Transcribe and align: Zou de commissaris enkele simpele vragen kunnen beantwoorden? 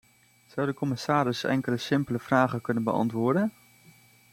Zou 0.45 0.67
de 0.67 0.73
commissaris 0.73 1.43
enkele 1.43 1.77
simpele 1.77 2.19
vragen 2.19 2.61
kunnen 2.61 2.83
beantwoorden? 2.83 3.53